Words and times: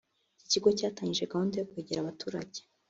iki 0.37 0.47
kigo 0.51 0.69
cyatangije 0.77 1.29
gahunda 1.31 1.53
yo 1.57 1.67
kwegera 1.69 1.99
abaturage 2.01 2.59